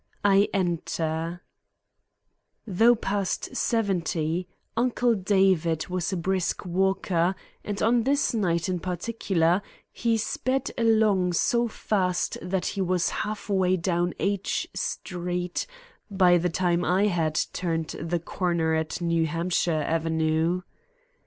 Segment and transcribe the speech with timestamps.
[0.25, 1.43] I ENTER
[2.65, 9.61] Though past seventy, Uncle David was a brisk walker, and on this night in particular
[9.91, 15.67] he sped along so fast that he was half way down H Street
[16.09, 20.63] by the time I had turned the corner at New Hampshire Avenue.